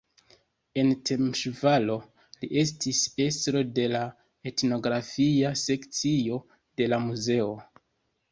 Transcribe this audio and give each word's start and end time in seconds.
En 0.83 0.87
Temeŝvaro 1.09 1.97
li 2.05 2.47
estis 2.61 3.01
estro 3.25 3.61
de 3.79 3.85
la 3.93 4.01
etnografia 4.53 5.51
sekcio 5.65 6.41
de 6.81 6.89
la 6.95 7.03
muzeo. 7.07 7.55